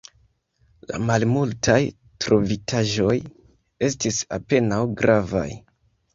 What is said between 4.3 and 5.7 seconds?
apenaŭ gravaj.